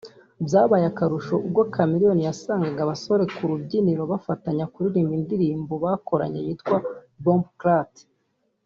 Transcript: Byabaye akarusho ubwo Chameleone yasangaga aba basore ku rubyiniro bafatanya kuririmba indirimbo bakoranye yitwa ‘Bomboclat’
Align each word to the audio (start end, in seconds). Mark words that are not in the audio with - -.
Byabaye 0.45 0.85
akarusho 0.91 1.35
ubwo 1.45 1.61
Chameleone 1.73 2.21
yasangaga 2.29 2.79
aba 2.83 2.89
basore 2.91 3.23
ku 3.35 3.41
rubyiniro 3.49 4.03
bafatanya 4.11 4.65
kuririmba 4.73 5.13
indirimbo 5.19 5.73
bakoranye 5.83 6.39
yitwa 6.47 6.77
‘Bomboclat’ 7.23 7.93